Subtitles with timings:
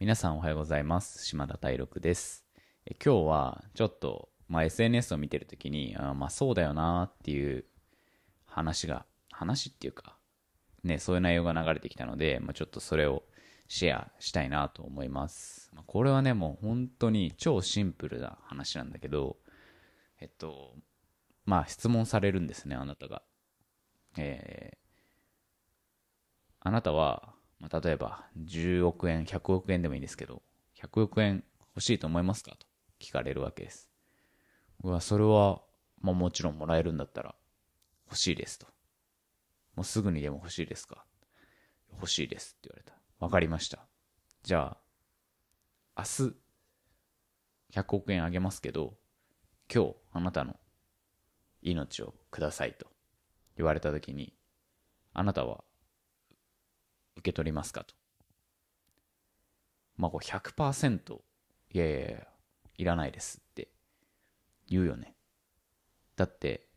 [0.00, 1.24] 皆さんおはようございます。
[1.24, 2.44] 島田大六です。
[2.84, 7.64] え今日はちょっと、まあ、SNS を見てるときに、あまあそうだよなっていう
[8.44, 10.18] 話が、話っていうか、
[10.82, 13.22] ね、そういう内容が流れてきたので、まあ、ちょっとそれを
[13.68, 15.70] シェアしたいなと思います。
[15.72, 19.36] まあ、これはね、もう本当に超シンプルな話なんだけど、
[20.20, 20.74] えっと、
[21.44, 23.22] まあ質問されるんですね、あなたが。
[24.18, 24.84] えー
[26.66, 27.33] あなたは、
[27.64, 30.42] まあ、例えば10億円、100億円でもいいんですけど、
[30.82, 31.42] 100億円
[31.74, 32.50] 欲しいと思いますか？
[32.50, 32.66] と
[33.00, 33.88] 聞かれるわけです。
[34.82, 35.62] うわ、それは、
[36.02, 37.34] まあもちろんもらえるんだったら
[38.06, 38.66] 欲しいですと。
[39.76, 41.06] もうすぐにでも欲しいですか？
[41.92, 42.92] 欲しいですって言われた。
[43.18, 43.86] わかりました。
[44.42, 44.76] じゃ
[45.96, 46.34] あ、明日、
[47.80, 48.92] 100億円あげますけど、
[49.74, 50.60] 今日あなたの
[51.62, 52.88] 命をくださいと
[53.56, 54.34] 言われたときに、
[55.14, 55.64] あなたは
[57.16, 57.94] 受け取りますかと。
[59.96, 61.14] まあ、こう100%、
[61.72, 62.28] いやいやいや、
[62.76, 63.68] いらないですって
[64.66, 65.14] 言うよね。
[66.16, 66.68] だって、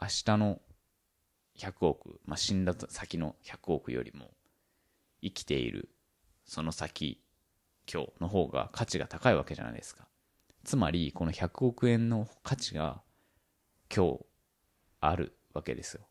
[0.00, 0.60] 明日の
[1.56, 4.30] 100億、まあ、死んだ先の100億よりも、
[5.22, 5.90] 生きている
[6.44, 7.20] その先、
[7.92, 10.06] 今日の方が価値が高いわけじゃないですか。
[10.64, 13.02] つまり、この100億円の価値が
[13.94, 14.26] 今日
[15.00, 16.06] あるわけですよ。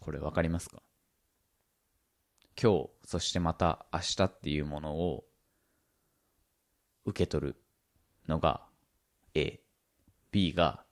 [0.00, 0.82] これわかりますか？
[2.60, 5.24] 今日、そしてまた明日っていうものを
[7.04, 7.56] 受け取る
[8.28, 8.62] のが
[9.34, 9.60] A。
[10.30, 10.82] B が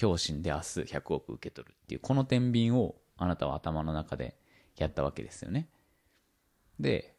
[0.00, 4.36] 今日死んで明日100億受け取るっていう、この天秤をあなたは頭の中で
[4.76, 5.68] やったわけですよね。
[6.80, 7.14] で、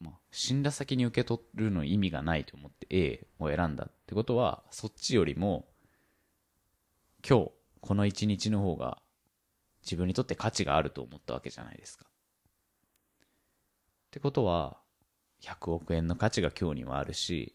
[0.00, 5.68] まあ、死んだ先に受け取るの意味がないと思って A を選んだってことは、そっちよりも
[7.26, 9.00] 今日、この一日の方が
[9.82, 12.06] 自分にとって価値があると思ったわけじゃないですか。
[14.16, 14.78] ってことは、
[15.42, 17.54] 100億円の価値が今日にはあるし、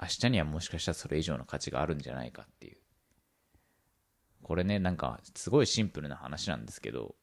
[0.00, 2.78] 明日にはもしかしたらそれ以上の価値があるんじゃないかっていう。
[4.44, 7.16] これね、なんかすごいシンプルな話なんですけど、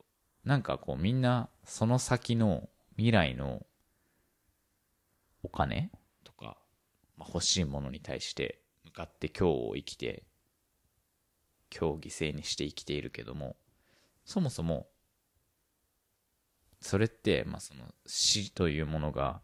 [0.44, 2.68] なんかこうみんなその先の
[2.98, 3.66] 未来の
[5.44, 5.90] お金
[6.26, 6.58] とか、
[7.16, 10.26] まあ、欲しいものに対して向かって今日を生きて、
[11.74, 13.56] 今日犠牲にして生きているけども、
[14.26, 14.88] そもそも
[16.82, 19.42] それって、まあ、その死というものが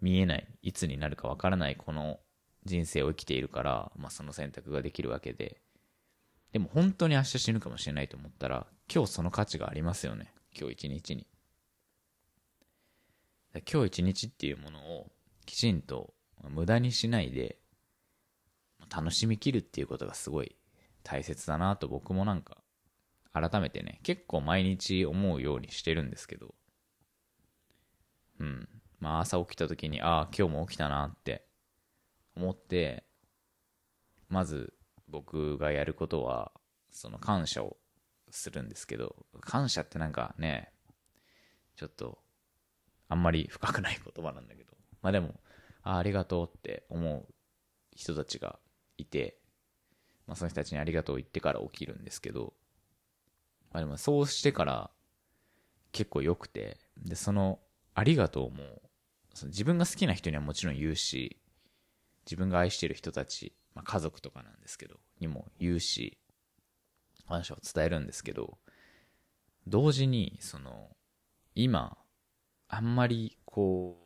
[0.00, 2.18] 見えない、いつになるかわからないこの
[2.64, 5.60] 人生を生きているから、まあ、その選択ができるわけで、
[6.52, 10.34] でも本当に明日死ぬかもしれないと思ったら、今日その価値がありますよね。
[10.58, 11.26] 今日一日に。
[13.70, 15.10] 今日一日っていうものを
[15.46, 16.14] きちんと
[16.48, 17.58] 無駄にしないで、
[18.94, 20.56] 楽しみきるっていうことがすごい
[21.04, 22.59] 大切だなと僕もなんか
[23.32, 26.54] 改めてね、結構毎日思うようにしてるんですけど、
[28.40, 28.68] うん。
[28.98, 31.46] まあ朝起きた時に、ああ、今日も起きたなって
[32.36, 33.04] 思って、
[34.28, 34.74] まず
[35.08, 36.52] 僕がやることは、
[36.90, 37.76] その感謝を
[38.30, 40.72] するんですけど、感謝ってなんかね、
[41.76, 42.18] ちょっと、
[43.08, 45.40] あんまり深くない言葉なんだけど、まあでも、
[45.82, 47.26] ああ、りがとうって思う
[47.94, 48.58] 人たちが
[48.98, 49.38] いて、
[50.26, 52.54] まあその人たちにありがとう言ってから起きるんですけど、
[53.70, 54.90] まあでもそうしてから
[55.92, 57.60] 結構良くて、で、その
[57.94, 58.82] ありがとうも、
[59.34, 61.40] その自分が好きな人にはもちろん言うし、
[62.26, 66.18] 自分が愛してる人たち、まあ家族とかなんですけど、にも言うし、
[67.28, 68.58] 感謝を伝えるんですけど、
[69.66, 70.88] 同時に、その、
[71.54, 71.96] 今、
[72.68, 73.98] あんまりこ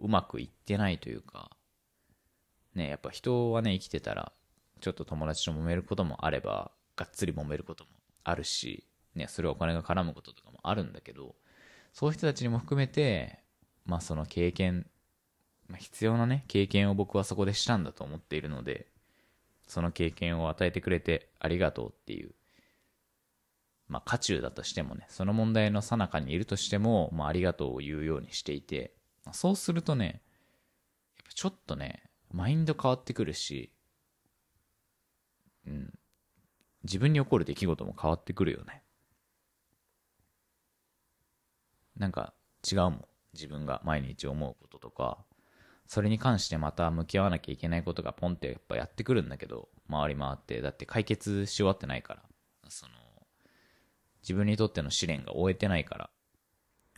[0.00, 1.56] う、うまくいってないというか、
[2.74, 4.32] ね、やっぱ人はね、生きてたら、
[4.80, 7.90] ちょっと友達と揉めることもあれば、がっつり揉めることも
[8.24, 11.34] あるし、ね、それお金が絡むこととかもあるんだけど、
[11.92, 13.38] そういう人たちにも含めて、
[13.86, 14.86] まあその経験、
[15.68, 18.88] まあ、必要なね、経験を僕はそこでしたんだと思っているので、
[19.66, 22.34] その経験を与えてくれてありがとうっていう、
[23.88, 28.94] まあ渦中だとしてもね、その問題の最中にいるとしても、まあありがとうを言うようにしていて、
[29.32, 30.22] そうするとね、
[31.16, 33.72] やっぱちょっとね、マインド変わってくるし、
[35.66, 35.94] うん、
[36.82, 38.83] 自分に起こる出来事も変わってくるよね。
[41.96, 42.34] なんか
[42.70, 43.04] 違うもん。
[43.34, 45.18] 自分が毎日思うこととか、
[45.86, 52.22] それに関してまた向き合わなきゃいけないことがポンってやっぱやってくるんだけど、回り回って、だって解決し終わってないから、
[52.68, 52.92] その、
[54.22, 56.10] 自分にとっての試練が終えてないから、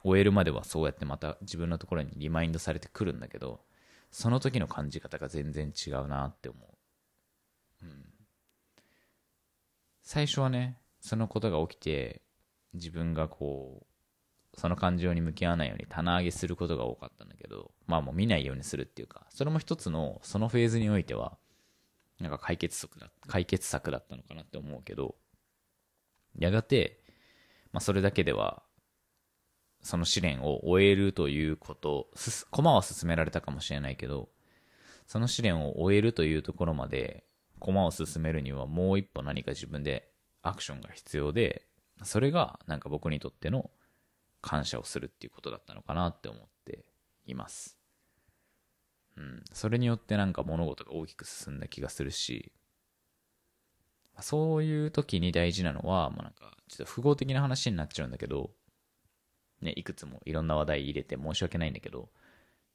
[0.05, 3.65] 終えるまではそうやってまた自分のところにリマインドされてくるんだけど、
[4.13, 6.61] その時の感じ方が全然違うなって思
[7.83, 7.87] う。
[7.87, 8.05] うん。
[10.03, 12.23] 最初はね、そのことが起きて、
[12.75, 13.96] 自分がこう、
[14.57, 21.37] その感情に向き合わないように棚上げすることが多かったんだけど、まあもう見ないようにするっていうか、それも一つの、そのフェーズにおいては、
[22.19, 25.15] なんか解決策だ、解決策だったのかなって思うけど、
[26.39, 27.01] やがて、
[27.73, 28.63] まあそれだけでは、
[29.83, 32.09] その試練を終えるということ、
[32.51, 34.31] 駒は進められたかもしれないけど、
[35.07, 37.25] その試練を終えるというところまで、
[37.61, 40.11] 駒を進めるにはもう一歩何か自分で
[40.43, 41.67] アクションが必要で、
[42.03, 43.71] それがなんか僕にとっての
[44.41, 46.85] 感謝をするっていうことだったのかなって思って
[47.27, 47.77] います。
[49.17, 49.43] うん。
[49.53, 52.53] それによってなんか物事が大きく進んだ気がするし、
[54.21, 58.51] そういう時に大事なのは、まあ、なんか、ちょっと複合的な話になっちゃうんだけど、
[59.61, 62.09] ね、いくつもいろんな話題入れて申し訳ないんだけど、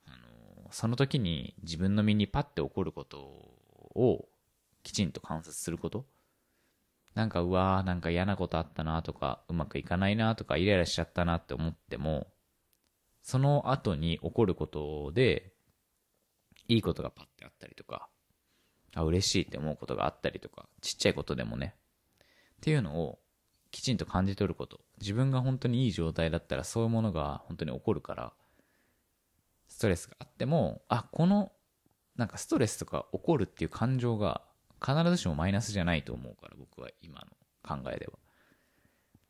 [0.06, 4.28] あのその時に自分の身にパッて起こることを
[4.84, 6.06] きちんと観察すること
[7.14, 12.28] なんか、うわー、なんか嫌なことあったなとか、うまくいかないなとか、イライラしちゃったなって思っても、
[13.22, 15.54] その後に起こることで、
[16.68, 18.10] いいことがパッてあったりとか、
[18.96, 21.76] あ、嬉しいって思うことがあったりとか、ちっちゃいことでもね、
[22.22, 23.20] っていうのを
[23.72, 24.82] きちんと感じ取ること。
[25.00, 28.34] 自分が本当にいい状態だったらそういうものが本当に起こるから、
[29.68, 31.52] ストレスがあっても、あ、この、
[32.16, 34.44] なんかストレスとか起こるっていう感情が
[34.84, 37.28] 必ずしもマイナスじゃないと思うから、僕は今の
[37.64, 38.14] 考えでは。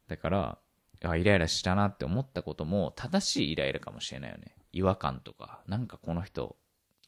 [0.08, 0.58] だから、
[1.04, 4.56] あ、イライラしたなって思ったことも正しいイライラかもしれないよね。
[4.72, 6.56] 違和感とか、なんかこの人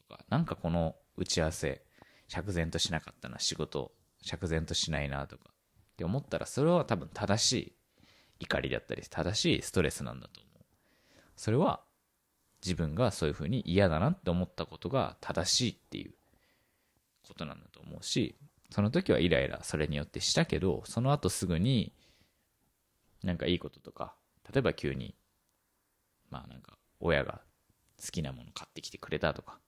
[0.08, 1.82] とか、なんかこの打ち合わせ、
[2.28, 3.92] 釈然としなかったな、仕事、
[4.22, 7.76] 釈然としないなとか、って思ったら、それは多分正しい
[8.40, 10.64] 怒りだったり、正しいストレスなんだと思う。
[11.36, 11.82] それは、
[12.64, 16.14] 自分がそういうふうに嫌だなって思ったことが正しいっていう
[17.26, 18.36] ことなんだと思うし、
[18.70, 21.92] その時はイライラそれによってしたけど、その後すぐに、
[23.22, 24.14] なんかいいこととか、
[24.52, 25.14] 例えば急に、
[26.30, 27.40] まあなんか、親が
[28.00, 29.58] 好きなもの買ってきてくれたとか、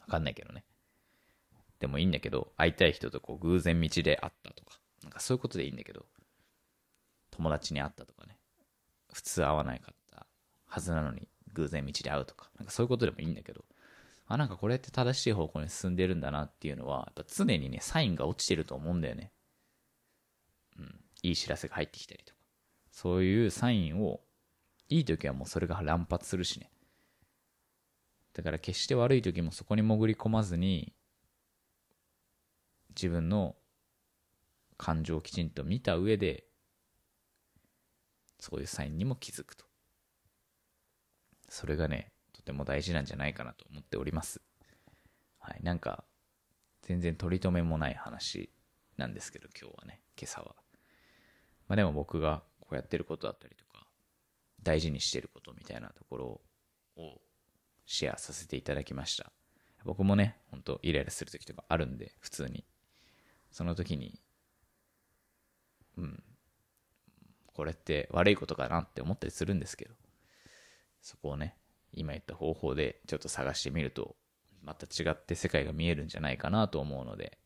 [0.00, 0.64] わかんないけどね。
[1.80, 6.06] でもいいんだけど、会いたい人とこう偶然道で会ったとか、なんかそういうことでいいんだけど、
[7.30, 8.36] 友達に会ったとかね、
[9.12, 10.26] 普通会わないかった
[10.66, 13.64] はずなのに偶然道で会うとか、なんかそういうことでもいいんだけど、
[14.28, 19.32] あ、なんかこれって正しい方向に進んでるんだなっていうのは、やっぱ常にね、サインが落ちてると思うんだよね。
[20.78, 21.00] うん。
[21.22, 22.40] いい知らせが入ってきたりとか。
[22.90, 24.20] そういうサインを、
[24.90, 26.70] いい時はもうそれが乱発するしね。
[28.34, 30.92] だから決して悪い時もそこに潜り込まずに、
[32.90, 33.56] 自分の
[34.76, 36.44] 感情をきちんと見た上で、
[38.38, 39.64] そういうサインにも気づくと。
[41.48, 42.12] それがね、
[42.48, 44.40] ても大事なんじゃないかなと思っております。
[45.38, 45.62] はい。
[45.62, 46.04] なんか、
[46.82, 48.50] 全然取り留めもない話
[48.96, 50.56] なんですけど、今日はね、今朝は。
[51.68, 53.86] まあでも僕がこうやってることだったりとか、
[54.62, 56.40] 大事にしてることみたいなところ
[56.96, 57.20] を
[57.84, 59.30] シェアさせていただきました。
[59.84, 62.64] 僕もね、ほんとイライラする時とかあるんで、普通に。
[63.50, 64.20] その時に、
[65.96, 66.22] うん、
[67.46, 69.94] これって悪いことかなって思ったりするんですけど、
[71.02, 71.56] そこをね、
[71.92, 74.16] 今言った方法でちょっと探してみると、
[74.62, 77.38] また違って世界が見えるんじゃないかなと思うので、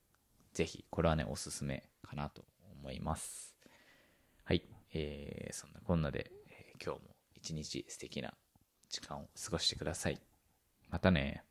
[0.52, 2.44] ぜひ、これはね、おすすめかなと
[2.80, 3.54] 思います。
[4.44, 4.62] はい。
[4.92, 8.34] えー、そんなこんなで、えー、今日も一日素敵な
[8.90, 10.20] 時間を過ごしてください。
[10.90, 11.44] またね